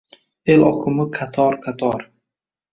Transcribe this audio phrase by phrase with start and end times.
[0.53, 2.11] El oqimi qator-qator